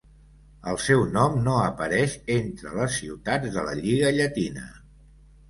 [0.69, 4.67] El seu nom no apareix entre les ciutats de la Lliga Llatina.